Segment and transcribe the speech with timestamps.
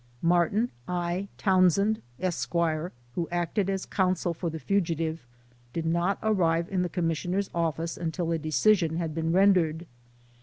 [0.23, 1.27] Martin I.
[1.37, 2.55] Townsend, Esq.,
[3.13, 5.27] who acted as counsel for the fugitive,
[5.73, 9.85] did not arrive in the Commissioner's office until a decision had been rendered.